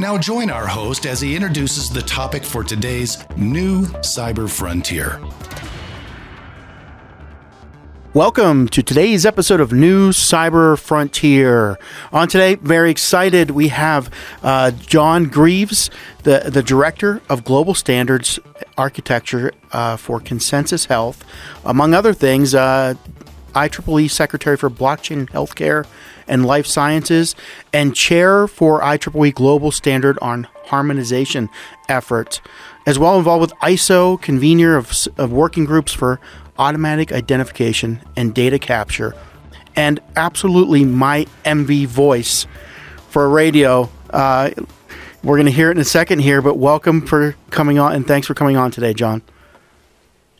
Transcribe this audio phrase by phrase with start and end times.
[0.00, 5.20] Now, join our host as he introduces the topic for today's new cyber frontier.
[8.14, 11.78] Welcome to today's episode of New Cyber Frontier.
[12.12, 14.10] On today, very excited, we have
[14.42, 15.88] uh, John Greaves,
[16.24, 18.38] the, the Director of Global Standards
[18.76, 21.24] Architecture uh, for Consensus Health.
[21.64, 22.94] Among other things, uh,
[23.54, 25.86] IEEE Secretary for Blockchain Healthcare
[26.32, 27.36] and Life Sciences,
[27.74, 31.50] and Chair for IEEE Global Standard on Harmonization
[31.90, 32.40] Efforts,
[32.86, 36.18] as well involved with ISO, convener of, of working groups for
[36.58, 39.14] automatic identification and data capture,
[39.76, 42.46] and absolutely my MV voice
[43.10, 43.90] for radio.
[44.08, 44.50] Uh,
[45.22, 48.06] we're going to hear it in a second here, but welcome for coming on, and
[48.06, 49.20] thanks for coming on today, John.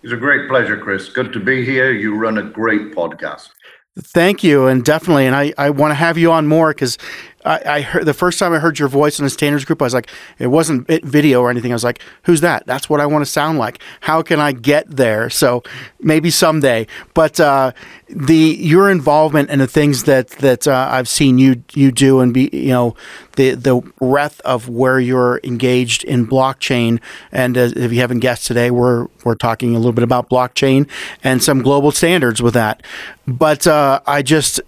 [0.02, 1.10] It's a great pleasure, Chris.
[1.10, 1.92] Good to be here.
[1.92, 3.50] You run a great podcast.
[3.98, 6.96] Thank you, and definitely, and I, I want to have you on more because
[7.44, 9.86] I, I, heard the first time I heard your voice in a standards group, I
[9.86, 11.72] was like, it wasn't video or anything.
[11.72, 12.66] I was like, who's that?
[12.66, 13.80] That's what I want to sound like.
[14.00, 15.28] How can I get there?
[15.30, 15.62] So
[16.00, 16.86] maybe someday.
[17.14, 17.72] But uh,
[18.08, 22.32] the your involvement and the things that that uh, I've seen you you do and
[22.32, 22.94] be you know
[23.36, 27.00] the the breadth of where you're engaged in blockchain.
[27.32, 30.88] And uh, if you haven't guessed today, we're we're talking a little bit about blockchain
[31.24, 32.82] and some global standards with that.
[33.26, 34.60] But uh, I just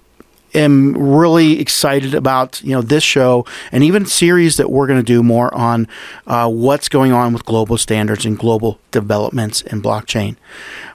[0.55, 5.05] am really excited about you know this show and even series that we're going to
[5.05, 5.89] do more on
[6.27, 10.37] uh, what's going on with global standards and global developments in blockchain.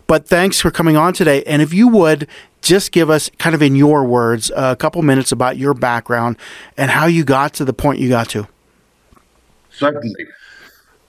[0.07, 1.43] But thanks for coming on today.
[1.43, 2.27] And if you would
[2.61, 6.37] just give us kind of in your words a couple minutes about your background
[6.77, 8.47] and how you got to the point you got to.
[9.71, 10.25] Certainly.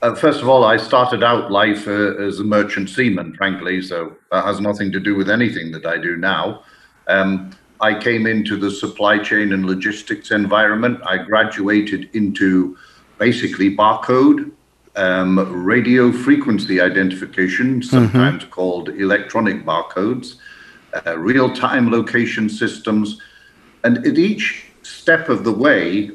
[0.03, 4.17] Uh, first of all, I started out life uh, as a merchant seaman, frankly, so
[4.31, 6.63] that has nothing to do with anything that I do now.
[7.07, 11.01] Um, I came into the supply chain and logistics environment.
[11.07, 12.77] I graduated into
[13.19, 14.51] basically barcode,
[14.97, 18.51] um, radio frequency identification, sometimes mm-hmm.
[18.51, 20.37] called electronic barcodes,
[21.07, 23.21] uh, real time location systems.
[23.85, 26.11] And at each step of the way,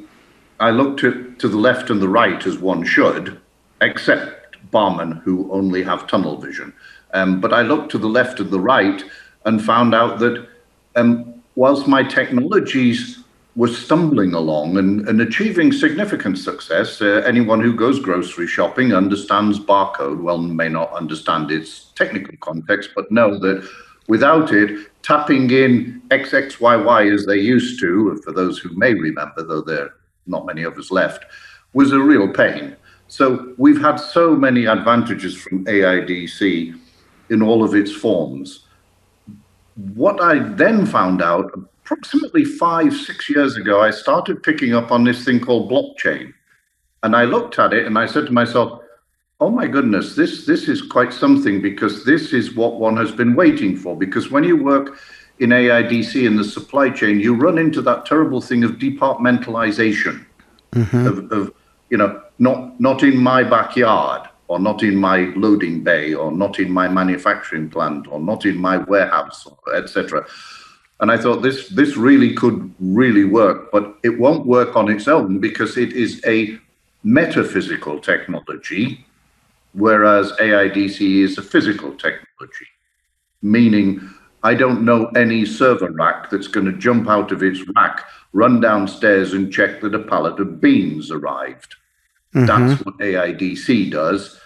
[0.59, 3.39] I looked to, to the left and the right as one should,
[3.81, 6.73] except barmen who only have tunnel vision.
[7.13, 9.03] Um, but I looked to the left and the right
[9.45, 10.47] and found out that
[10.95, 13.23] um, whilst my technologies
[13.55, 19.57] were stumbling along and, and achieving significant success, uh, anyone who goes grocery shopping understands
[19.59, 20.21] barcode.
[20.21, 23.67] Well, may not understand its technical context, but know that
[24.07, 29.61] without it, tapping in XXYY as they used to, for those who may remember, though
[29.61, 29.95] there are
[30.27, 31.25] not many of us left,
[31.73, 32.75] was a real pain.
[33.07, 36.77] So we've had so many advantages from AIDC
[37.29, 38.64] in all of its forms
[39.75, 41.51] what I then found out,
[41.83, 46.33] approximately five, six years ago, I started picking up on this thing called blockchain.
[47.03, 48.81] And I looked at it and I said to myself,
[49.39, 53.35] oh my goodness, this, this is quite something because this is what one has been
[53.35, 53.97] waiting for.
[53.97, 54.97] Because when you work
[55.39, 60.25] in AIDC in the supply chain, you run into that terrible thing of departmentalization,
[60.71, 61.05] mm-hmm.
[61.05, 61.53] of, of,
[61.89, 66.59] you know, not, not in my backyard or not in my loading bay or not
[66.59, 70.25] in my manufacturing plant or not in my warehouse etc
[70.99, 75.07] and i thought this this really could really work but it won't work on its
[75.07, 76.57] own because it is a
[77.03, 79.05] metaphysical technology
[79.73, 82.67] whereas aidc is a physical technology.
[83.41, 84.09] Meaning
[84.43, 88.59] i don't know any server rack that's going to jump out of its rack run
[88.59, 91.75] downstairs and check that a pallet of beans arrived
[92.35, 92.67] Mm-hmm.
[92.67, 94.39] That's what AIDC does.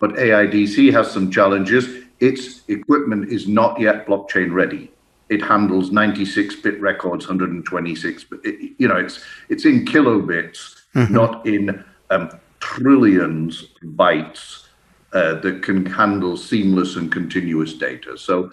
[0.00, 1.88] But AIDC has some challenges.
[2.20, 4.90] Its equipment is not yet blockchain ready.
[5.28, 8.24] It handles 96-bit records, 126.
[8.24, 11.12] But it, you know, it's it's in kilobits, mm-hmm.
[11.12, 12.30] not in um,
[12.60, 14.66] trillions bytes
[15.12, 18.16] uh, that can handle seamless and continuous data.
[18.16, 18.50] So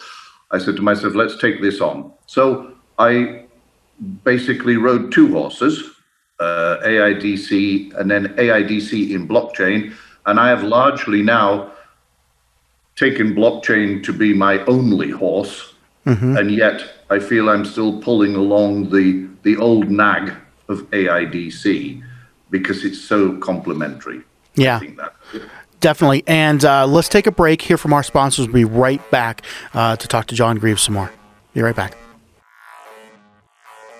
[0.51, 2.11] I said to myself, let's take this on.
[2.25, 3.45] So I
[4.23, 5.83] basically rode two horses
[6.39, 9.93] uh, AIDC and then AIDC in blockchain.
[10.25, 11.71] And I have largely now
[12.95, 15.73] taken blockchain to be my only horse.
[16.05, 16.37] Mm-hmm.
[16.37, 20.33] And yet I feel I'm still pulling along the, the old nag
[20.67, 22.03] of AIDC
[22.49, 24.21] because it's so complementary.
[24.55, 24.81] Yeah.
[25.79, 26.23] Definitely.
[26.27, 28.47] And uh, let's take a break here from our sponsors.
[28.47, 29.43] We'll be right back
[29.73, 31.11] uh, to talk to John Greaves some more.
[31.53, 31.95] Be right back.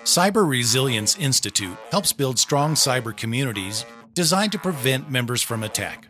[0.04, 6.08] Cyber Resilience Institute helps build strong cyber communities designed to prevent members from attack.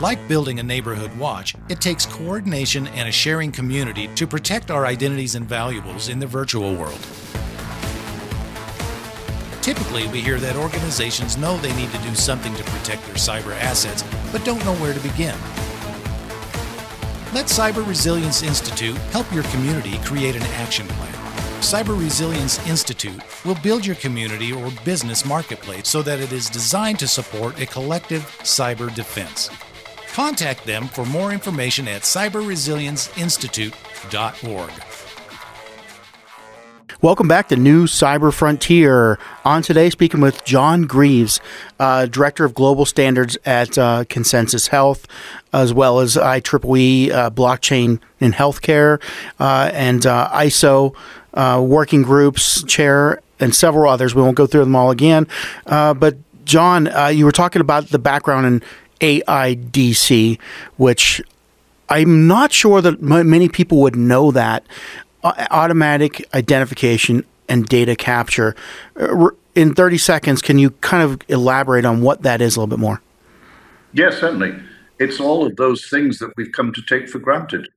[0.00, 4.86] Like building a neighborhood watch, it takes coordination and a sharing community to protect our
[4.86, 7.00] identities and valuables in the virtual world.
[9.60, 13.58] Typically, we hear that organizations know they need to do something to protect their cyber
[13.60, 15.36] assets, but don't know where to begin.
[17.34, 21.11] Let Cyber Resilience Institute help your community create an action plan.
[21.62, 26.98] Cyber Resilience Institute will build your community or business marketplace so that it is designed
[26.98, 29.48] to support a collective cyber defense.
[30.12, 34.70] Contact them for more information at cyberresilienceinstitute.org.
[37.00, 39.18] Welcome back to New Cyber Frontier.
[39.44, 41.40] On today, speaking with John Greaves,
[41.80, 45.06] uh, Director of Global Standards at uh, Consensus Health,
[45.52, 49.02] as well as IEEE uh, Blockchain in Healthcare
[49.40, 50.94] uh, and uh, ISO
[51.34, 54.14] uh, Working Groups Chair, and several others.
[54.14, 55.26] We won't go through them all again.
[55.64, 58.62] but, John, you were talking about the background in
[59.20, 60.38] AIDC,
[60.76, 61.20] which
[61.88, 64.64] I'm not sure that m- many people would know that
[65.22, 68.56] automatic identification and data capture.
[68.98, 72.74] Uh, in 30 seconds, can you kind of elaborate on what that is a little
[72.74, 73.02] bit more?
[73.92, 74.54] Yes, certainly.
[74.98, 77.68] It's all of those things that we've come to take for granted.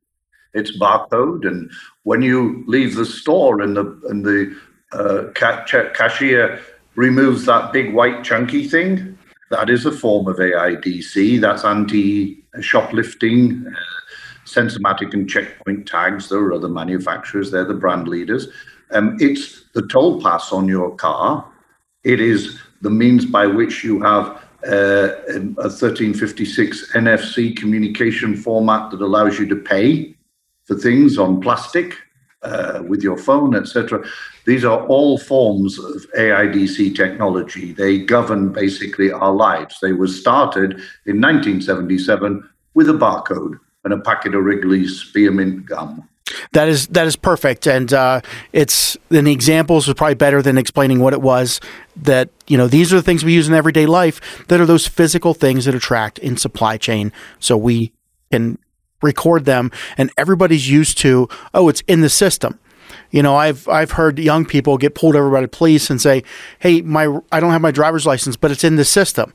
[0.55, 1.69] It's barcode, and
[2.03, 4.55] when you leave the store and the and the
[4.93, 6.61] uh, ca- cashier
[6.95, 9.17] removes that big white chunky thing,
[9.51, 11.41] that is a form of AIDC.
[11.41, 13.67] That's anti-shoplifting.
[13.67, 13.79] Uh,
[14.45, 16.29] Sensormatic and Checkpoint tags.
[16.29, 17.51] There are other manufacturers.
[17.51, 18.47] They're the brand leaders.
[18.91, 21.51] Um, it's the toll pass on your car.
[22.03, 29.01] It is the means by which you have uh, a 1356 NFC communication format that
[29.01, 30.14] allows you to pay
[30.65, 31.95] for things on plastic
[32.41, 34.03] uh, with your phone, etc.
[34.45, 37.73] These are all forms of AIDC technology.
[37.73, 39.77] They govern basically our lives.
[39.81, 40.73] They were started
[41.05, 46.07] in 1977 with a barcode and a packet of Wrigley's spearmint gum.
[46.53, 48.21] That is that is perfect, and uh,
[48.51, 51.59] it's and the examples are probably better than explaining what it was.
[51.95, 54.87] That you know these are the things we use in everyday life that are those
[54.87, 57.93] physical things that are tracked in supply chain, so we
[58.31, 58.57] can
[59.01, 62.59] record them, and everybody's used to oh it's in the system.
[63.11, 66.23] You know, I've I've heard young people get pulled over by the police and say,
[66.59, 69.33] "Hey, my I don't have my driver's license, but it's in the system."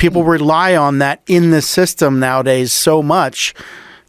[0.00, 0.30] people hmm.
[0.30, 3.54] rely on that in the system nowadays so much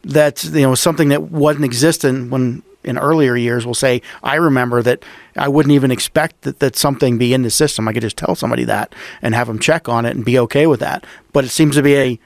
[0.02, 4.82] that you know something that wasn't existent when in earlier years will say i remember
[4.82, 5.04] that
[5.36, 7.86] i wouldn't even expect that, that something be in the system.
[7.86, 10.66] I could just tell somebody that and have them check on it and be okay
[10.66, 11.06] with that.
[11.32, 12.18] But it seems to be a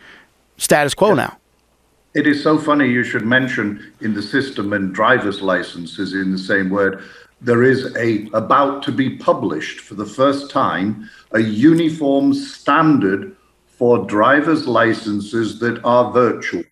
[0.57, 1.37] status quo now
[2.17, 6.39] it is so funny you should mention in the system and driver's licenses in the
[6.39, 7.03] same word
[7.41, 13.37] there is a about to be published for the first time a uniform standard
[13.77, 16.65] for driver's licenses that are virtual.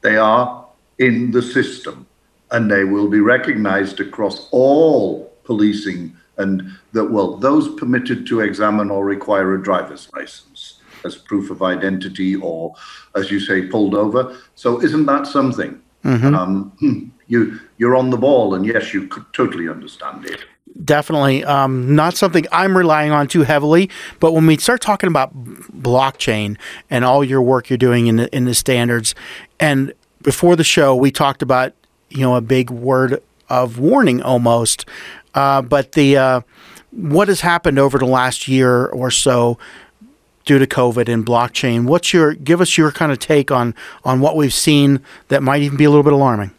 [0.00, 0.66] They are
[0.98, 2.06] in the system
[2.50, 8.90] and they will be recognized across all policing and that, well, those permitted to examine
[8.90, 10.57] or require a driver's license
[11.04, 12.74] as proof of identity or,
[13.14, 14.36] as you say, pulled over.
[14.54, 15.80] So isn't that something?
[16.04, 16.34] Mm-hmm.
[16.34, 20.44] Um, hmm, you, you're on the ball, and yes, you could totally understand it
[20.84, 23.90] definitely um, not something I'm relying on too heavily.
[24.20, 26.56] But when we start talking about blockchain
[26.90, 29.14] and all your work you're doing in the, in the standards,
[29.58, 29.92] and
[30.22, 31.74] before the show we talked about
[32.10, 34.86] you know a big word of warning almost,
[35.34, 36.40] uh, but the uh,
[36.90, 39.58] what has happened over the last year or so
[40.48, 41.84] due to COVID and blockchain.
[41.84, 45.60] What's your give us your kind of take on on what we've seen that might
[45.60, 46.52] even be a little bit alarming?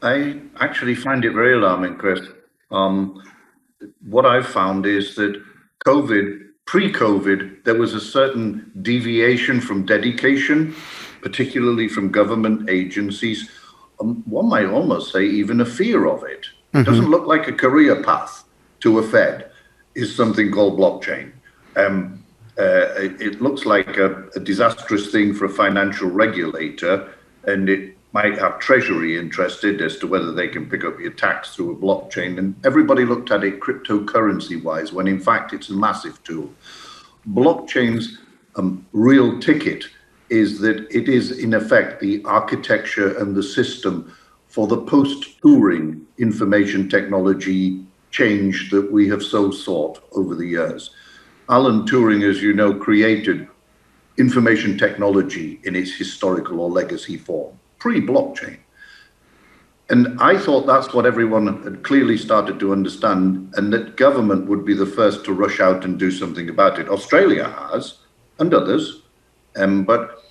[0.00, 2.20] I actually find it very alarming, Chris.
[2.70, 3.22] Um,
[4.08, 5.42] what I've found is that
[5.86, 10.74] COVID, pre COVID, there was a certain deviation from dedication,
[11.20, 13.50] particularly from government agencies.
[14.00, 16.46] Um, one might almost say even a fear of it.
[16.46, 16.78] Mm-hmm.
[16.78, 18.44] It doesn't look like a career path
[18.80, 19.50] to a Fed,
[19.94, 21.32] is something called blockchain.
[21.76, 22.24] Um,
[22.58, 27.12] uh, it, looks like a, a disastrous thing for a financial regulator,
[27.44, 31.54] and it might have Treasury interested as to whether they can pick up your tax
[31.54, 32.38] through a blockchain.
[32.38, 36.50] And everybody looked at it cryptocurrency wise, when in fact it's a massive tool.
[37.30, 38.18] Blockchain's
[38.54, 39.84] um, real ticket
[40.30, 44.16] is that it is, in effect, the architecture and the system
[44.48, 50.90] for the post Turing information technology change that we have so sought over the years.
[51.48, 53.48] Alan Turing, as you know, created
[54.18, 58.58] information technology in its historical or legacy form, pre blockchain.
[59.88, 64.64] And I thought that's what everyone had clearly started to understand, and that government would
[64.64, 66.88] be the first to rush out and do something about it.
[66.88, 67.98] Australia has,
[68.40, 69.02] and others,
[69.54, 70.24] um, but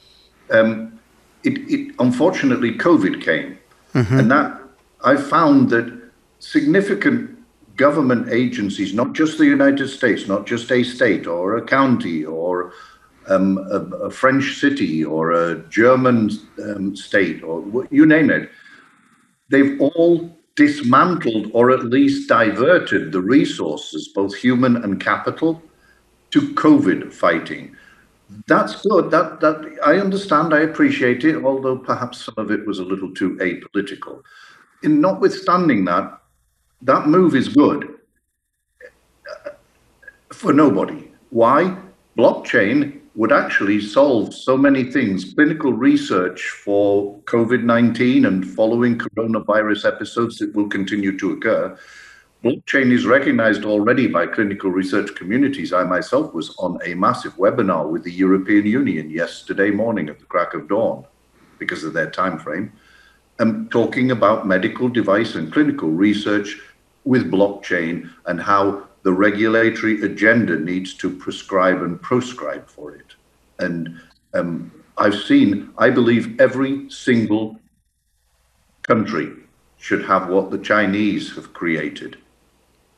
[0.51, 0.99] um,
[1.43, 3.57] it, it, unfortunately COVID came,
[3.93, 4.19] mm-hmm.
[4.19, 4.59] and that
[5.05, 7.34] I found that significant
[7.75, 12.73] government agencies, not just the United States, not just a state or a county or
[13.27, 16.29] um, a, a, French city or a German
[16.63, 18.51] um, state or you name it,
[19.49, 25.61] they've all dismantled or at least diverted the resources, both human and capital,
[26.31, 27.75] to COVID fighting.
[28.47, 29.11] That's good.
[29.11, 30.53] That that I understand.
[30.53, 31.43] I appreciate it.
[31.43, 34.21] Although perhaps some of it was a little too apolitical.
[34.83, 36.19] In notwithstanding that,
[36.81, 37.95] that move is good
[39.45, 39.51] uh,
[40.31, 41.11] for nobody.
[41.29, 41.77] Why?
[42.17, 45.33] Blockchain would actually solve so many things.
[45.33, 51.77] Clinical research for COVID 19 and following coronavirus episodes that will continue to occur.
[52.43, 55.73] Blockchain is recognized already by clinical research communities.
[55.73, 60.25] I myself was on a massive webinar with the European Union yesterday morning at the
[60.25, 61.05] crack of dawn
[61.57, 62.71] because of their time frame,
[63.39, 66.59] um, talking about medical device and clinical research
[67.03, 73.13] with blockchain and how the regulatory agenda needs to prescribe and proscribe for it.
[73.59, 73.99] And
[74.33, 77.59] um, I've seen, I believe every single
[78.83, 79.31] country
[79.77, 82.17] should have what the Chinese have created,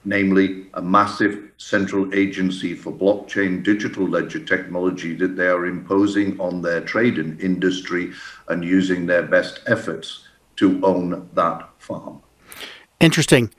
[0.05, 6.61] namely a massive central agency for blockchain digital ledger technology that they are imposing on
[6.61, 8.13] their trade and industry
[8.47, 10.26] and using their best efforts
[10.57, 12.21] to own that farm.
[12.99, 13.51] Interesting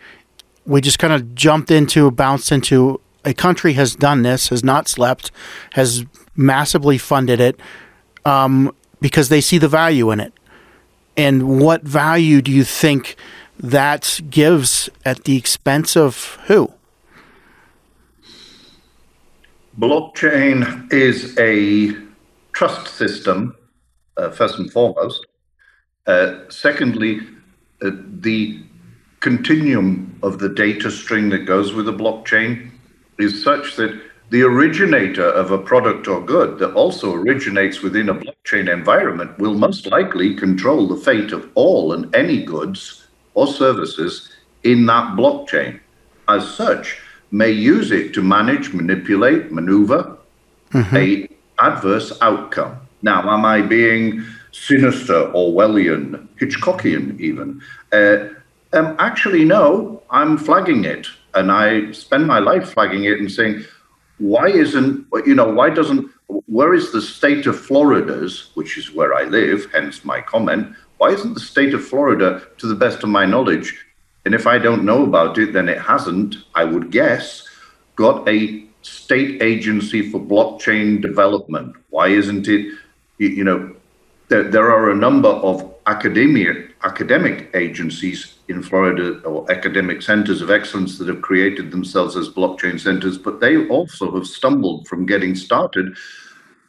[0.68, 4.86] we just kind of jumped into, bounced into a country has done this, has not
[4.86, 5.32] slept,
[5.72, 6.04] has
[6.36, 7.58] massively funded it
[8.24, 10.32] um, because they see the value in it.
[11.16, 13.16] And what value do you think
[13.58, 16.72] that gives at the expense of who?
[19.78, 21.96] Blockchain is a
[22.52, 23.56] trust system,
[24.16, 25.27] uh, first and foremost.
[26.08, 27.20] Uh, secondly,
[27.82, 28.60] uh, the
[29.20, 32.70] continuum of the data string that goes with a blockchain
[33.18, 34.00] is such that
[34.30, 39.54] the originator of a product or good that also originates within a blockchain environment will
[39.54, 44.30] most likely control the fate of all and any goods or services
[44.64, 45.78] in that blockchain.
[46.26, 46.98] As such,
[47.30, 50.16] may use it to manage, manipulate, maneuver
[50.72, 50.96] mm-hmm.
[50.96, 52.78] a adverse outcome.
[53.02, 57.60] Now, am I being sinister, Orwellian, Hitchcockian even?
[57.92, 58.28] Uh,
[58.72, 61.06] um, actually, no, I'm flagging it.
[61.34, 63.64] And I spend my life flagging it and saying,
[64.18, 66.10] why isn't, you know, why doesn't,
[66.46, 71.10] where is the state of Florida's, which is where I live, hence my comment, why
[71.10, 73.78] isn't the state of Florida, to the best of my knowledge,
[74.24, 77.48] and if I don't know about it, then it hasn't, I would guess,
[77.94, 81.76] got a state agency for blockchain development.
[81.90, 82.74] Why isn't it,
[83.18, 83.74] you know,
[84.28, 86.52] there, there are a number of academia,
[86.84, 92.78] academic agencies in Florida or academic centers of excellence that have created themselves as blockchain
[92.78, 95.96] centers, but they also have stumbled from getting started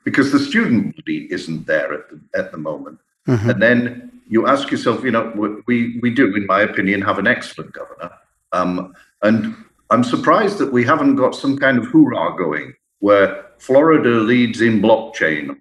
[0.03, 2.99] because the student body isn't there at the, at the moment.
[3.27, 3.49] Mm-hmm.
[3.49, 5.33] And then you ask yourself, you know,
[5.67, 8.11] we, we do, in my opinion, have an excellent governor.
[8.51, 9.55] Um, and
[9.89, 14.81] I'm surprised that we haven't got some kind of hoorah going where Florida leads in
[14.81, 15.59] blockchain,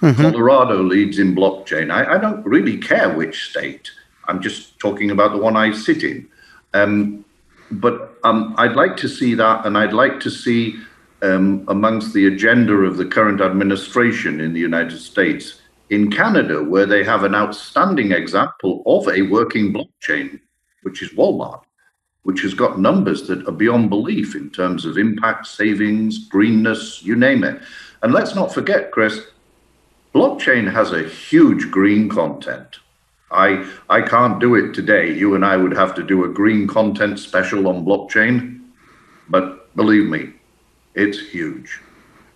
[0.00, 0.22] mm-hmm.
[0.22, 1.90] Colorado leads in blockchain.
[1.92, 3.90] I, I don't really care which state.
[4.26, 6.28] I'm just talking about the one I sit in.
[6.74, 7.24] Um,
[7.70, 10.76] but um, I'd like to see that, and I'd like to see
[11.22, 16.86] um, amongst the agenda of the current administration in the United States, in Canada, where
[16.86, 20.40] they have an outstanding example of a working blockchain,
[20.82, 21.62] which is Walmart,
[22.22, 27.16] which has got numbers that are beyond belief in terms of impact, savings, greenness, you
[27.16, 27.60] name it.
[28.02, 29.20] And let's not forget, Chris,
[30.18, 32.80] blockchain has a huge green content.
[33.30, 33.48] I
[33.88, 35.12] I can't do it today.
[35.12, 38.60] You and I would have to do a green content special on blockchain,
[39.28, 40.32] but believe me,
[40.94, 41.80] it's huge.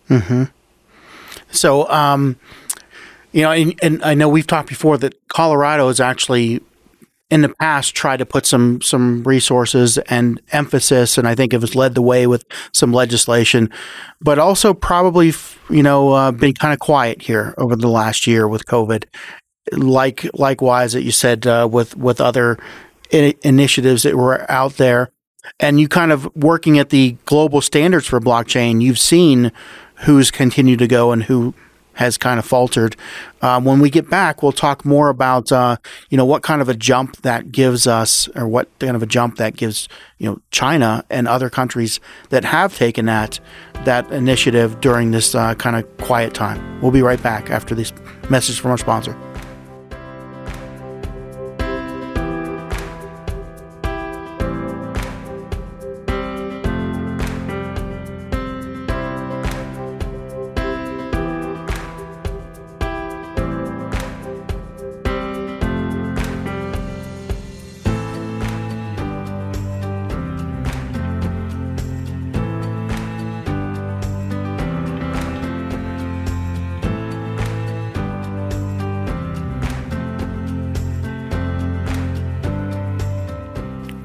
[0.09, 0.45] Mm-hmm.
[1.51, 2.37] So, um,
[3.33, 6.61] you know, and, and, I know we've talked before that Colorado is actually,
[7.33, 11.63] in the past, tried to put some some resources and emphasis, and I think it
[11.63, 13.71] was led the way with some legislation,
[14.21, 15.33] but also probably,
[15.71, 19.05] you know, uh, been kind of quiet here over the last year with COVID
[19.73, 22.59] like likewise that you said uh, with with other
[23.15, 25.11] I- initiatives that were out there,
[25.59, 28.83] and you kind of working at the global standards for blockchain.
[28.83, 29.53] You've seen
[30.05, 31.55] who's continued to go and who
[31.95, 32.97] has kind of faltered.
[33.41, 35.77] Uh, when we get back, we'll talk more about uh,
[36.11, 39.07] you know what kind of a jump that gives us, or what kind of a
[39.07, 43.41] jump that gives you know China and other countries that have taken that
[43.85, 46.81] that initiative during this uh, kind of quiet time.
[46.81, 47.93] We'll be right back after this
[48.31, 49.17] message from our sponsor.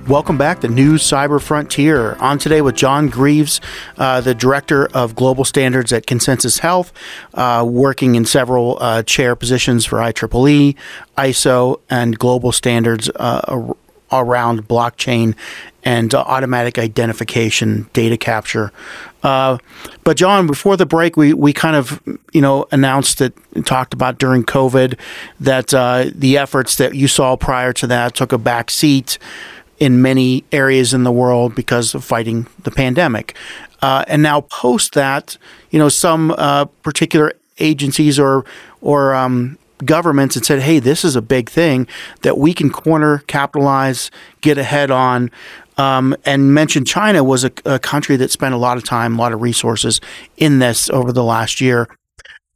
[0.08, 2.16] Welcome back to New Cyber Frontier.
[2.22, 3.60] On today with John Greaves,
[3.98, 6.94] uh, the Director of Global Standards at Consensus Health,
[7.34, 10.78] uh, working in several uh, chair positions for IEEE,
[11.18, 13.74] ISO, and global standards uh,
[14.10, 15.36] around blockchain
[15.84, 18.72] and automatic identification data capture.
[19.24, 19.58] Uh,
[20.06, 23.34] but John, before the break, we, we kind of you know announced that
[23.66, 24.98] talked about during COVID
[25.42, 29.18] that uh, the efforts that you saw prior to that took a back seat
[29.80, 33.36] in many areas in the world because of fighting the pandemic.
[33.82, 35.38] Uh, and now, post that,
[35.70, 38.46] you know, some uh, particular agencies or
[38.82, 41.88] or um, governments had said, "Hey, this is a big thing
[42.22, 44.10] that we can corner, capitalize,
[44.42, 45.30] get ahead on."
[45.78, 49.22] Um, and mentioned China was a, a country that spent a lot of time, a
[49.22, 50.02] lot of resources
[50.36, 51.88] in this over the last year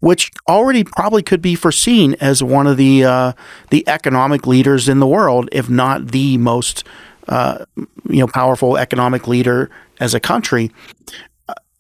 [0.01, 3.31] which already probably could be foreseen as one of the uh,
[3.69, 6.83] the economic leaders in the world, if not the most
[7.31, 9.71] uh, you know powerful economic leader
[10.01, 10.69] as a country,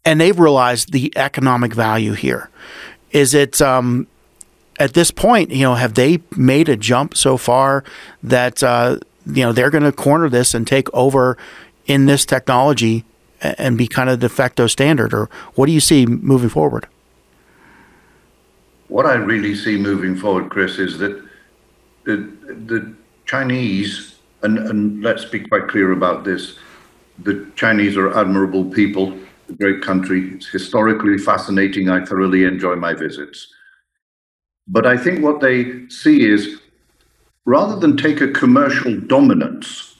[0.05, 2.49] and they've realized the economic value here.
[3.11, 4.07] Is it um,
[4.79, 5.51] at this point?
[5.51, 7.83] You know, have they made a jump so far
[8.23, 11.37] that uh, you know they're going to corner this and take over
[11.85, 13.03] in this technology
[13.41, 16.87] and be kind of de facto standard, or what do you see moving forward?
[18.87, 21.21] What I really see moving forward, Chris, is that
[22.05, 22.15] the
[22.67, 22.93] the
[23.25, 24.10] Chinese
[24.43, 26.57] and, and let's be quite clear about this.
[27.19, 29.17] The Chinese are admirable people,
[29.49, 30.31] a great country.
[30.33, 31.89] It's historically fascinating.
[31.89, 33.47] I thoroughly enjoy my visits.
[34.67, 36.59] But I think what they see is
[37.45, 39.95] rather than take a commercial dominance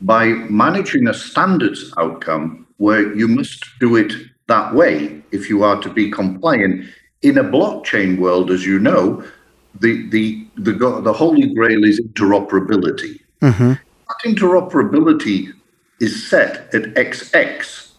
[0.00, 4.12] by managing a standards outcome where you must do it
[4.48, 6.86] that way if you are to be compliant,
[7.22, 9.24] in a blockchain world, as you know,
[9.80, 13.20] the, the, the, the holy grail is interoperability.
[13.44, 13.72] Mm-hmm.
[14.24, 15.52] Interoperability
[16.00, 17.90] is set at XX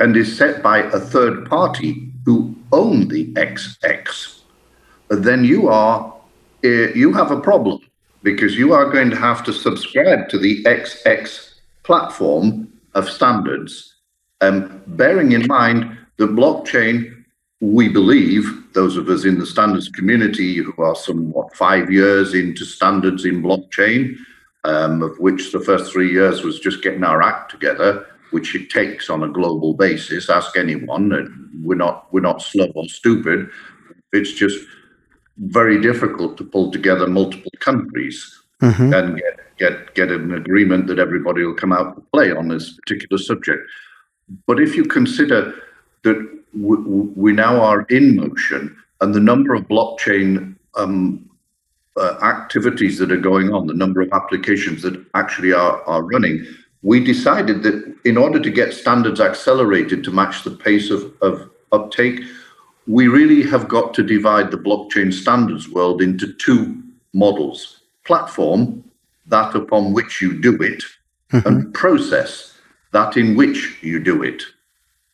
[0.00, 4.40] and is set by a third party who own the XX.
[5.08, 6.12] Then you are
[6.64, 7.78] uh, you have a problem
[8.22, 13.94] because you are going to have to subscribe to the XX platform of standards,
[14.40, 17.24] um, bearing in mind that blockchain,
[17.60, 22.64] we believe, those of us in the standards community who are somewhat five years into
[22.64, 24.16] standards in blockchain,
[24.64, 28.70] um, of which the first three years was just getting our act together, which it
[28.70, 30.30] takes on a global basis.
[30.30, 33.50] Ask anyone, and we're not we're not slow or stupid.
[34.12, 34.66] It's just
[35.38, 38.92] very difficult to pull together multiple countries mm-hmm.
[38.92, 42.72] and get get get an agreement that everybody will come out to play on this
[42.72, 43.68] particular subject.
[44.46, 45.54] But if you consider
[46.04, 51.28] that we, we now are in motion and the number of blockchain um,
[51.96, 56.44] uh, activities that are going on, the number of applications that actually are, are running,
[56.82, 61.50] we decided that in order to get standards accelerated to match the pace of, of
[61.70, 62.20] uptake,
[62.86, 66.82] we really have got to divide the blockchain standards world into two
[67.14, 68.82] models platform,
[69.26, 70.82] that upon which you do it,
[71.32, 71.46] mm-hmm.
[71.46, 72.58] and process,
[72.92, 74.42] that in which you do it.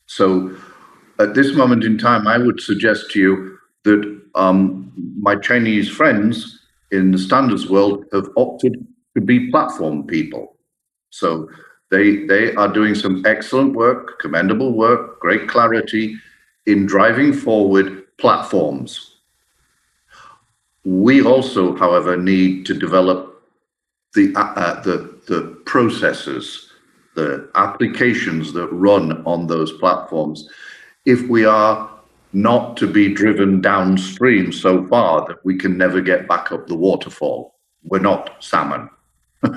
[0.07, 0.57] So
[1.19, 6.58] at this moment in time, I would suggest to you that um, my Chinese friends
[6.91, 10.57] in the standards world have opted to be platform people.
[11.11, 11.49] So
[11.91, 16.17] they they are doing some excellent work, commendable work, great clarity
[16.67, 19.17] in driving forward platforms.
[20.85, 23.43] We also, however, need to develop
[24.15, 26.71] the uh, uh the the processes,
[27.15, 30.49] the applications that run on those platforms.
[31.05, 31.98] If we are
[32.33, 36.77] not to be driven downstream so far that we can never get back up the
[36.77, 37.55] waterfall.
[37.85, 38.91] We're not salmon.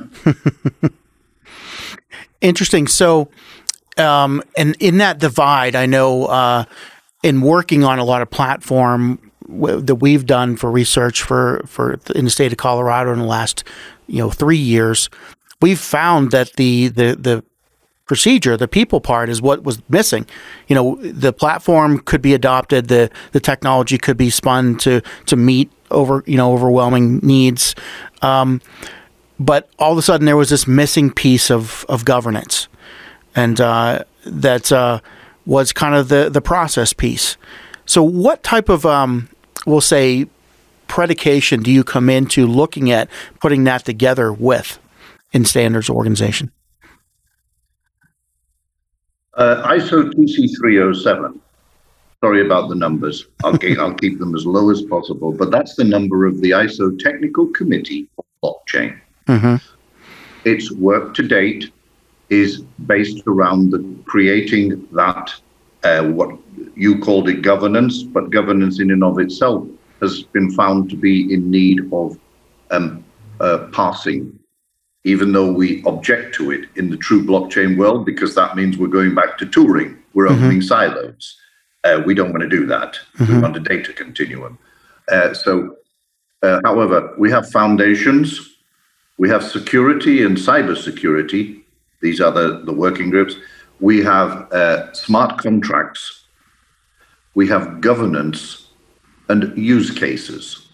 [2.42, 2.88] Interesting.
[2.88, 3.30] So,
[3.98, 6.66] um, and in that divide, I know uh,
[7.24, 12.26] in working on a lot of platform that we've done for research for for in
[12.26, 13.64] the state of Colorado in the last
[14.08, 15.10] you know three years,
[15.62, 17.44] we've found that the the the
[18.12, 20.26] procedure, the people part, is what was missing.
[20.68, 25.38] You know, the platform could be adopted, the the technology could be spun to to
[25.38, 27.74] meet over you know overwhelming needs,
[28.22, 28.60] um,
[29.40, 32.68] but all of a sudden there was this missing piece of of governance,
[33.34, 35.00] and uh, that uh,
[35.46, 37.38] was kind of the the process piece.
[37.86, 39.30] So, what type of um,
[39.66, 40.28] we'll say
[40.88, 43.08] predication do you come into looking at
[43.40, 44.80] putting that together with
[45.32, 46.52] in standards organization?
[49.36, 51.40] Uh, ISO 23307.
[52.24, 53.28] Sorry about the numbers.
[53.44, 56.52] I'll, keep, I'll keep them as low as possible, but that's the number of the
[56.52, 59.00] ISO Technical Committee for Blockchain.
[59.28, 59.56] Mm-hmm.
[60.46, 61.72] Its work to date
[62.30, 65.34] is based around the creating that
[65.84, 66.38] uh, what
[66.76, 69.68] you called it governance, but governance in and of itself
[70.02, 72.20] has been found to be in need of
[72.72, 73.04] um,
[73.40, 74.38] uh, passing
[75.04, 78.88] even though we object to it in the true blockchain world, because that means we're
[78.88, 79.98] going back to Turing.
[80.14, 80.44] We're mm-hmm.
[80.44, 81.38] opening silos.
[81.84, 83.00] Uh, we don't want to do that.
[83.18, 83.34] Mm-hmm.
[83.34, 84.60] We want a data continuum.
[85.12, 85.78] Uh, so,
[86.44, 88.58] uh, however, we have foundations,
[89.18, 91.62] we have security and cybersecurity.
[92.02, 93.36] These are the, the working groups.
[93.80, 96.26] We have uh, smart contracts.
[97.36, 98.68] We have governance
[99.30, 100.70] and use cases.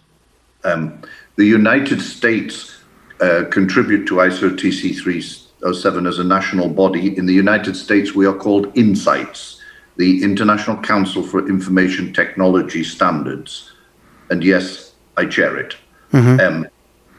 [0.64, 1.02] Um,
[1.36, 2.77] the United States
[3.22, 7.18] uh, contribute to ISO TC 307 as a national body.
[7.18, 9.60] In the United States, we are called INCITS,
[9.98, 13.72] the International Council for Information Technology Standards.
[14.30, 15.76] And yes, I chair it.
[16.12, 16.40] Mm-hmm.
[16.40, 16.68] Um,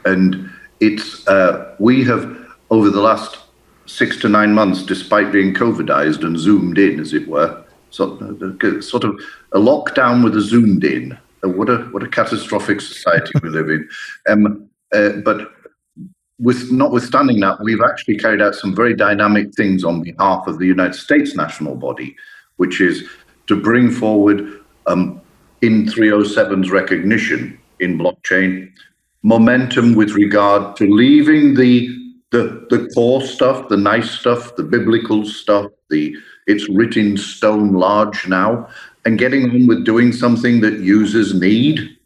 [0.04, 2.36] and it's uh, we have
[2.70, 3.38] over the last
[3.86, 8.84] six to nine months, despite being COVIDized and zoomed in, as it were, sort of,
[8.84, 9.18] sort of
[9.52, 11.18] a lockdown with a zoomed in.
[11.44, 13.88] Uh, what a what a catastrophic society we live in.
[14.28, 15.52] Um, uh, but
[16.38, 20.66] with notwithstanding that, we've actually carried out some very dynamic things on behalf of the
[20.66, 22.14] United States national body,
[22.56, 23.04] which is
[23.48, 25.20] to bring forward um,
[25.62, 28.70] in 307's recognition in blockchain
[29.22, 31.94] momentum with regard to leaving the
[32.30, 36.14] the the core stuff, the nice stuff, the biblical stuff, the
[36.46, 38.68] it's written stone large now,
[39.04, 41.96] and getting on with doing something that users need,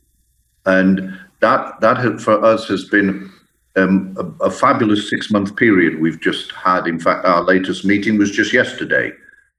[0.64, 3.31] and that that for us has been
[3.76, 6.86] um, a, a, fabulous six month period we've just had.
[6.86, 9.12] In fact, our latest meeting was just yesterday,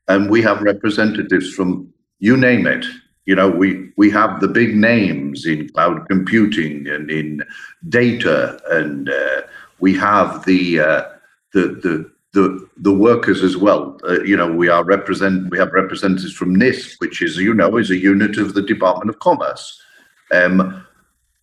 [0.07, 2.85] and we have representatives from you name it.
[3.25, 7.43] You know, we we have the big names in cloud computing and in
[7.89, 9.41] data, and uh,
[9.79, 11.03] we have the uh,
[11.53, 13.97] the the the the workers as well.
[14.07, 17.77] Uh, you know, we are represent we have representatives from NIST, which is you know
[17.77, 19.81] is a unit of the Department of Commerce.
[20.31, 20.85] Um,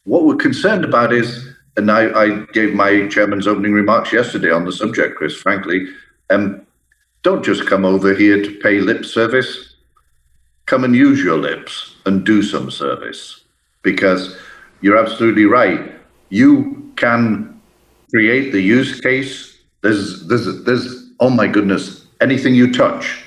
[0.05, 4.65] what we're concerned about is and I, I, gave my chairman's opening remarks yesterday on
[4.65, 5.87] the subject, Chris, frankly.
[6.29, 6.67] Um,
[7.23, 9.75] don't just come over here to pay lip service.
[10.67, 13.45] Come and use your lips and do some service
[13.83, 14.37] because
[14.81, 15.93] you're absolutely right.
[16.29, 17.61] You can
[18.11, 19.59] create the use case.
[19.83, 23.25] There's, there's, there's, oh my goodness, anything you touch,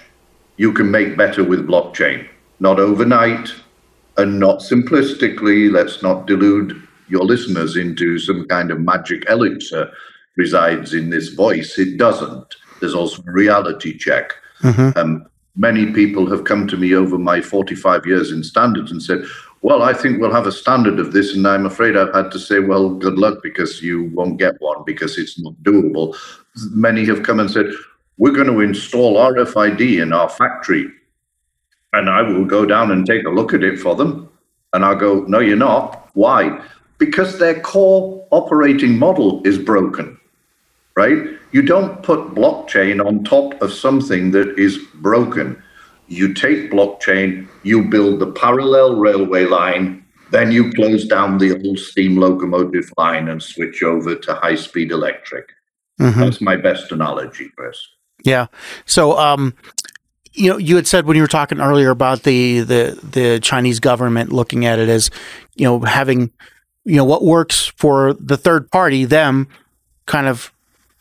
[0.58, 2.28] you can make better with blockchain.
[2.60, 3.54] Not overnight
[4.18, 5.72] and not simplistically.
[5.72, 9.92] Let's not delude your listeners into some kind of magic elixir
[10.36, 11.78] resides in this voice.
[11.78, 12.56] It doesn't.
[12.80, 14.34] There's also a reality check.
[14.62, 14.98] Mm-hmm.
[14.98, 19.24] Um, many people have come to me over my 45 years in standards and said,
[19.62, 21.36] well, I think we'll have a standard of this.
[21.36, 24.84] And I'm afraid I've had to say, well, good luck because you won't get one
[24.86, 26.16] because it's not doable.
[26.72, 27.68] Many have come and said,
[28.18, 30.92] we're going to install RFID in our factory.
[31.94, 34.30] And I will go down and take a look at it for them.
[34.74, 36.10] And I'll go, no, you're not.
[36.14, 36.60] Why?
[37.06, 40.18] Because their core operating model is broken,
[40.96, 41.18] right?
[41.52, 45.62] You don't put blockchain on top of something that is broken.
[46.08, 51.78] You take blockchain, you build the parallel railway line, then you close down the old
[51.78, 55.50] steam locomotive line and switch over to high speed electric.
[56.00, 56.20] Mm-hmm.
[56.20, 57.78] That's my best analogy, Chris.
[58.24, 58.48] Yeah.
[58.86, 59.54] So, um,
[60.32, 63.80] you know, you had said when you were talking earlier about the, the the Chinese
[63.80, 65.12] government looking at it as,
[65.56, 66.32] you know, having
[66.86, 69.48] you know, what works for the third party, them
[70.06, 70.52] kind of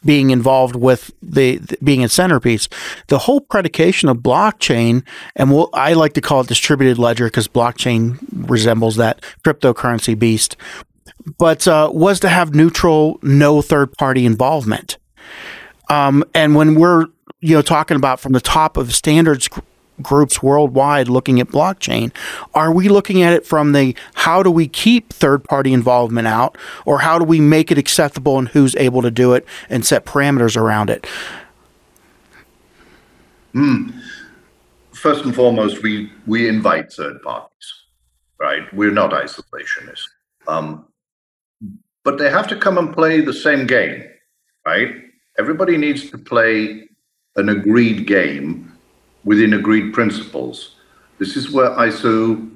[0.04, 2.68] being involved with the, the, being a centerpiece.
[3.08, 5.04] The whole predication of blockchain,
[5.36, 10.56] and we'll, I like to call it distributed ledger because blockchain resembles that cryptocurrency beast,
[11.38, 14.98] but uh, was to have neutral, no third party involvement.
[15.88, 17.06] Um, and when we're
[17.40, 19.48] you know talking about from the top of standards
[20.02, 22.12] groups worldwide looking at blockchain.
[22.54, 26.56] Are we looking at it from the how do we keep third party involvement out,
[26.84, 30.04] or how do we make it acceptable and who's able to do it and set
[30.04, 31.06] parameters around it?
[33.52, 33.90] Hmm.
[34.94, 37.74] First and foremost, we we invite third parties,
[38.40, 38.72] right?
[38.72, 40.06] We're not isolationists,
[40.46, 40.86] um,
[42.04, 44.04] but they have to come and play the same game,
[44.64, 44.94] right?
[45.38, 46.88] Everybody needs to play
[47.36, 48.71] an agreed game
[49.24, 50.76] within agreed principles.
[51.18, 52.50] This is where ISO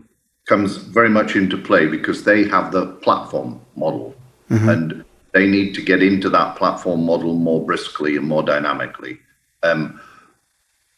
[0.46, 4.14] comes very much into play because they have the platform model
[4.50, 4.68] mm-hmm.
[4.68, 9.18] and they need to get into that platform model more briskly and more dynamically.
[9.62, 10.00] Um,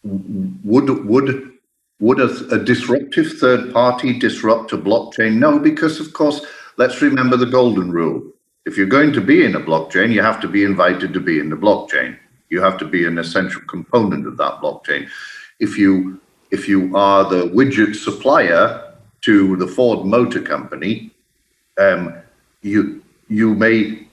[0.04, 1.52] would would
[2.00, 5.38] would a, a, disruptive third party disrupt a blockchain?
[5.38, 6.40] No, because of course,
[6.76, 8.22] let's remember the golden rule.
[8.66, 11.40] If you're going to be in a blockchain, you have to be invited to be
[11.40, 12.16] in the blockchain.
[12.50, 15.08] You have to be an essential component of that blockchain.
[15.60, 21.10] If you if you are the widget supplier to the Ford Motor Company,
[21.78, 22.14] um,
[22.62, 24.06] you you may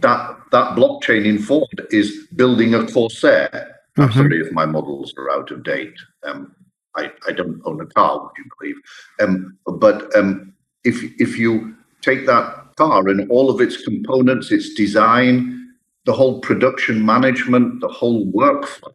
[0.00, 3.48] that that blockchain in Ford is building a Corsair.
[3.96, 4.02] Mm-hmm.
[4.02, 5.94] I'm sorry if my models are out of date.
[6.22, 6.54] Um,
[6.96, 8.76] I, I don't own a car, would you believe?
[9.20, 10.54] Um, but um,
[10.84, 16.40] if if you take that car and all of its components, its design, the whole
[16.40, 18.92] production management, the whole workflow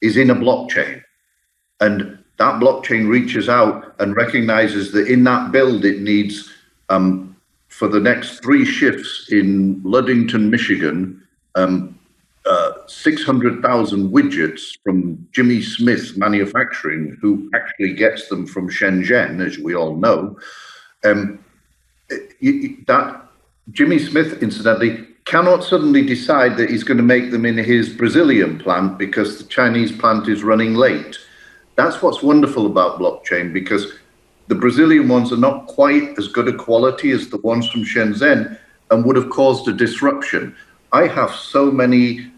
[0.00, 1.02] is in a blockchain.
[1.84, 6.50] And that blockchain reaches out and recognizes that in that build, it needs,
[6.88, 7.36] um,
[7.68, 11.22] for the next three shifts in Ludington, Michigan,
[11.56, 11.98] um,
[12.46, 19.74] uh, 600,000 widgets from Jimmy Smith Manufacturing, who actually gets them from Shenzhen, as we
[19.74, 20.38] all know.
[21.04, 21.38] Um,
[22.08, 23.22] that
[23.72, 28.58] Jimmy Smith, incidentally, cannot suddenly decide that he's going to make them in his Brazilian
[28.58, 31.18] plant because the Chinese plant is running late.
[31.76, 33.92] That's what's wonderful about blockchain because
[34.48, 38.58] the Brazilian ones are not quite as good a quality as the ones from Shenzhen
[38.90, 40.54] and would have caused a disruption.
[40.92, 42.30] I have so many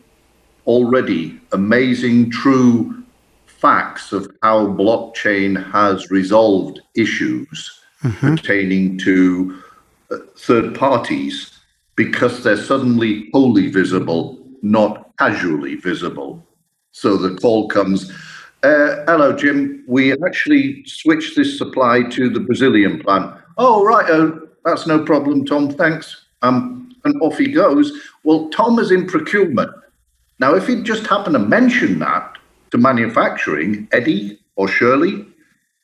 [0.67, 3.03] already amazing, true
[3.47, 8.35] facts of how blockchain has resolved issues mm-hmm.
[8.35, 9.59] pertaining to
[10.11, 11.59] uh, third parties
[11.97, 16.47] because they're suddenly wholly visible, not casually visible.
[16.93, 18.13] So the call comes,
[18.67, 23.35] uh, hello, Jim, we actually switched this supply to the Brazilian plant.
[23.59, 26.25] Oh, right, oh, that's no problem, Tom, thanks.
[26.43, 27.93] Um, and off he goes.
[28.25, 29.71] Well, Tom is in procurement.
[30.41, 32.37] Now, if he'd just happened to mention that
[32.73, 35.27] to manufacturing, Eddie or Shirley,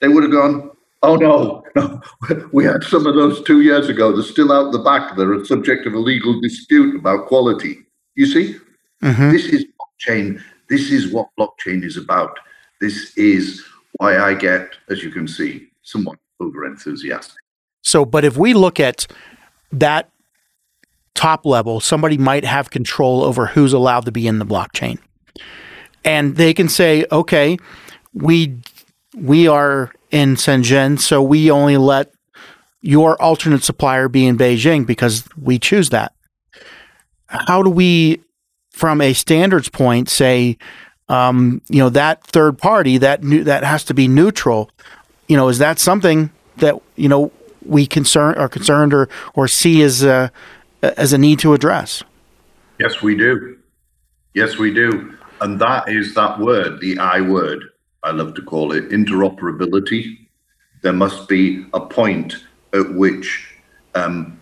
[0.01, 0.73] they would have gone,
[1.05, 2.01] Oh no, no.
[2.53, 4.13] We had some of those two years ago.
[4.13, 5.17] They're still out the back.
[5.17, 7.79] They're a subject of a legal dispute about quality.
[8.15, 8.57] You see,
[9.03, 9.31] mm-hmm.
[9.31, 10.41] this is blockchain.
[10.69, 12.39] This is what blockchain is about.
[12.83, 13.65] This is
[13.99, 17.37] why I get, as you can see, somewhat over enthusiastic.
[17.83, 19.07] So, but if we look at
[19.71, 20.11] that
[21.15, 24.99] top level, somebody might have control over who's allowed to be in the blockchain.
[26.05, 27.57] And they can say, okay,
[28.13, 28.59] we
[29.15, 32.13] we are in Shenzhen, so we only let
[32.81, 36.15] your alternate supplier be in Beijing because we choose that.
[37.27, 38.25] How do we,
[38.73, 40.59] from a standards point, say,
[41.13, 44.71] um, you know, that third party that new, that has to be neutral?
[45.29, 47.31] You know, is that something that you know
[47.65, 50.33] we concern are concerned or or see as a
[50.83, 52.03] as a need to address?
[52.81, 53.59] Yes, we do.
[54.35, 57.63] Yes, we do, and that is that word, the I word
[58.03, 60.19] I love to call it interoperability.
[60.83, 62.37] There must be a point
[62.73, 63.55] at which
[63.95, 64.41] um,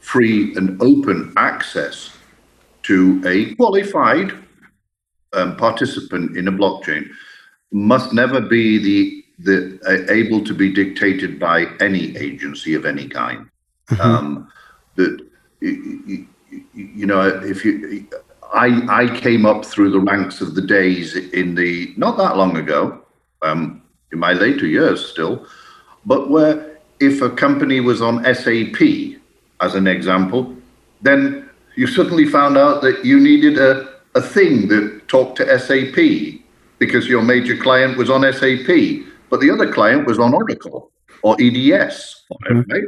[0.00, 2.16] free and open access
[2.82, 4.32] to a qualified
[5.32, 7.08] um, participant in a blockchain
[7.72, 13.08] must never be the the uh, able to be dictated by any agency of any
[13.08, 13.48] kind.
[13.88, 14.00] Mm-hmm.
[14.02, 14.52] Um,
[14.96, 15.26] that
[15.60, 16.26] you,
[16.74, 18.06] you know, if you
[18.52, 22.56] I, I came up through the ranks of the days in the not that long
[22.56, 23.02] ago,
[23.42, 25.46] um, in my later years still,
[26.04, 28.80] but where if a company was on SAP,
[29.60, 30.54] as an example,
[31.02, 36.40] then you suddenly found out that you needed a, a thing that talked to SAP
[36.78, 40.90] because your major client was on SAP, but the other client was on Oracle
[41.22, 42.24] or EDS.
[42.32, 42.70] Mm-hmm.
[42.70, 42.84] Right?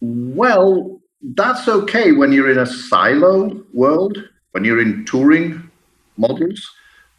[0.00, 1.00] Well,
[1.34, 4.18] that's okay when you're in a silo world
[4.52, 5.68] when you're in Turing
[6.16, 6.68] models,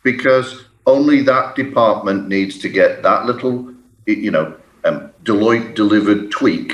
[0.04, 3.74] because only that department needs to get that little,
[4.06, 6.74] you know, um, Deloitte delivered tweak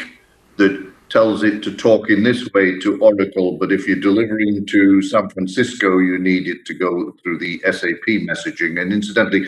[0.58, 5.02] that tells it to talk in this way to Oracle, but if you're delivering to
[5.02, 8.82] San Francisco, you need it to go through the SAP messaging.
[8.82, 9.48] And incidentally,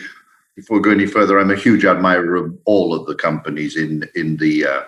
[0.56, 4.08] before we go any further, I'm a huge admirer of all of the companies in
[4.14, 4.82] in the uh,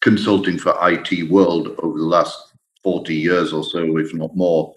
[0.00, 4.74] consulting for IT world over the last 40 years or so, if not more.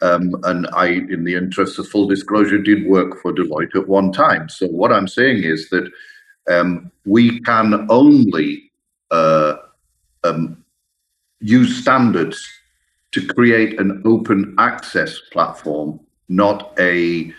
[0.00, 4.10] Um, and I, in the interest of full disclosure, did work for Deloitte at one
[4.12, 4.48] time.
[4.48, 5.90] So what I'm saying is that
[6.50, 8.70] um, we can only
[9.10, 9.56] uh,
[10.24, 10.63] um,
[11.44, 12.50] use standards
[13.12, 17.32] to create an open access platform, not a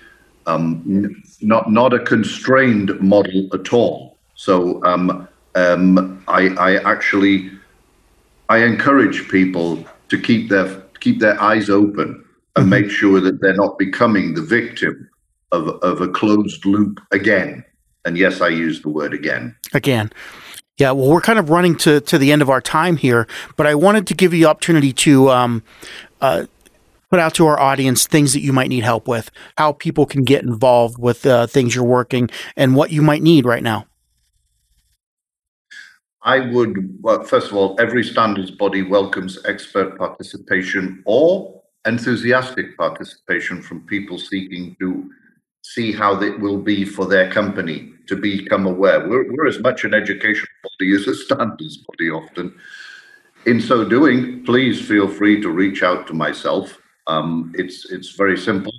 [0.45, 4.17] um, not not a constrained model at all.
[4.35, 7.51] So um, um, I, I actually
[8.49, 12.23] I encourage people to keep their keep their eyes open
[12.55, 12.69] and mm-hmm.
[12.69, 15.09] make sure that they're not becoming the victim
[15.51, 17.65] of of a closed loop again.
[18.05, 19.55] And yes, I use the word again.
[19.73, 20.11] Again.
[20.77, 23.65] Yeah, well, we're kind of running to, to the end of our time here, but
[23.65, 25.63] I wanted to give you the opportunity to um,
[26.19, 26.47] uh,
[27.09, 30.25] put out to our audience things that you might need help with, how people can
[30.25, 33.85] get involved with uh, things you're working, and what you might need right now.
[36.23, 43.61] I would, well, first of all, every standards body welcomes expert participation or enthusiastic participation
[43.61, 45.09] from people seeking to
[45.61, 49.07] see how it will be for their company to become aware.
[49.07, 52.55] We're, we're as much an education body as a standards body often.
[53.45, 56.77] In so doing, please feel free to reach out to myself.
[57.07, 58.73] Um, it's it's very simple.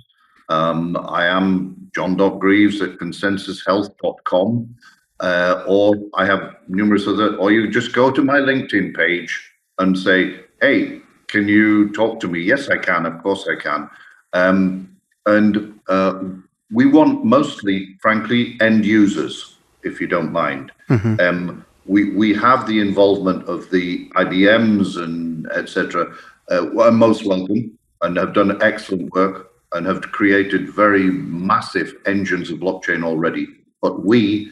[0.49, 4.75] Um, I am John Doc Greaves at consensushealth.com
[5.19, 9.97] uh, or I have numerous other, or you just go to my LinkedIn page and
[9.97, 12.39] say, hey, can you talk to me?
[12.39, 13.05] Yes, I can.
[13.05, 13.89] Of course, I can.
[14.33, 16.23] Um, and uh,
[16.71, 20.71] we want mostly, frankly, end users, if you don't mind.
[20.89, 21.19] Mm-hmm.
[21.19, 26.13] Um, we we have the involvement of the IBMs and etc.
[26.51, 32.49] Uh, are most welcome and have done excellent work and have created very massive engines
[32.49, 33.47] of blockchain already.
[33.81, 34.51] But we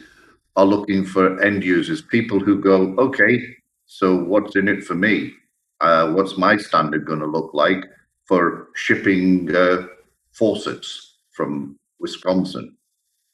[0.56, 5.32] are looking for end users, people who go, okay, so what's in it for me?
[5.80, 7.84] Uh, what's my standard going to look like
[8.24, 9.86] for shipping uh,
[10.32, 12.76] faucets from Wisconsin,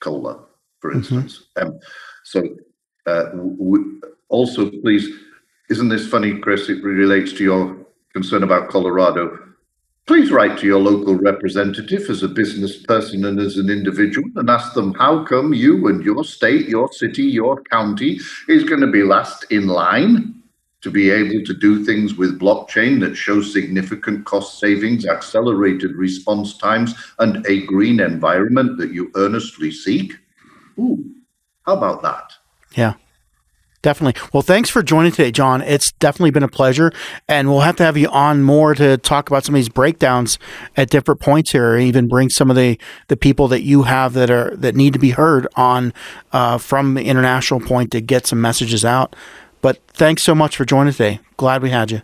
[0.00, 0.40] Kohler,
[0.80, 0.98] for mm-hmm.
[0.98, 1.48] instance?
[1.56, 1.68] Mm-hmm.
[1.68, 1.78] Um,
[2.24, 2.48] so,
[3.06, 5.08] uh, w- also, please,
[5.70, 6.68] isn't this funny, Chris?
[6.68, 7.76] It relates to your
[8.12, 9.52] concern about Colorado
[10.06, 14.50] please write to your local representative as a business person and as an individual and
[14.50, 18.86] ask them how come you and your state, your city, your county is going to
[18.86, 20.41] be last in line
[20.82, 26.58] to be able to do things with blockchain that show significant cost savings, accelerated response
[26.58, 30.12] times, and a green environment that you earnestly seek.
[30.78, 31.04] Ooh,
[31.64, 32.32] how about that?
[32.76, 32.94] Yeah.
[33.82, 34.22] Definitely.
[34.32, 35.60] Well, thanks for joining today, John.
[35.60, 36.92] It's definitely been a pleasure,
[37.26, 40.38] and we'll have to have you on more to talk about some of these breakdowns
[40.76, 44.30] at different points here, even bring some of the, the people that you have that
[44.30, 45.92] are that need to be heard on
[46.30, 49.16] uh, from the international point to get some messages out.
[49.62, 51.20] But thanks so much for joining today.
[51.38, 52.02] Glad we had you.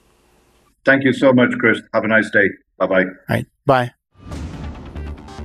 [0.87, 1.81] Thank you so much, Chris.
[1.92, 2.49] Have a nice day.
[2.79, 3.03] Bye bye.
[3.03, 3.47] All right.
[3.66, 3.92] Bye.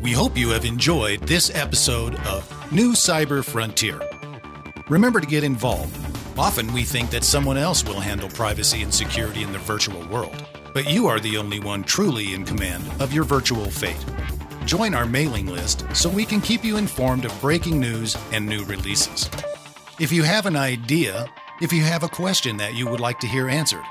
[0.02, 3.99] We hope you have enjoyed this episode of New Cyber Frontier.
[4.88, 5.97] Remember to get involved
[6.38, 10.36] Often we think that someone else will handle privacy and security in the virtual world,
[10.73, 14.04] but you are the only one truly in command of your virtual fate.
[14.65, 18.63] Join our mailing list so we can keep you informed of breaking news and new
[18.65, 19.30] releases.
[19.99, 21.28] If you have an idea,
[21.61, 23.83] if you have a question that you would like to hear answered,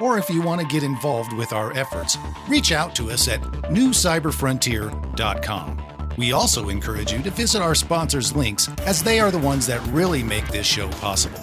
[0.00, 3.40] or if you want to get involved with our efforts, reach out to us at
[3.40, 5.82] newcyberfrontier.com.
[6.18, 9.80] We also encourage you to visit our sponsors' links as they are the ones that
[9.88, 11.40] really make this show possible.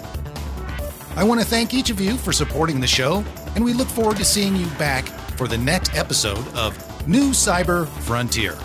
[1.16, 4.16] I want to thank each of you for supporting the show, and we look forward
[4.18, 5.06] to seeing you back
[5.36, 6.76] for the next episode of
[7.08, 8.56] New Cyber Frontier.